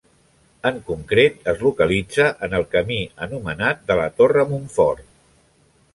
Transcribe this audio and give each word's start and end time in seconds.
En 0.69 0.79
concret 0.87 1.45
es 1.53 1.61
localitza 1.65 2.25
en 2.47 2.57
el 2.61 2.65
camí 2.73 2.99
anomenat 3.29 3.87
de 3.93 3.99
la 4.03 4.11
Torre 4.23 4.51
Monfort. 4.55 5.09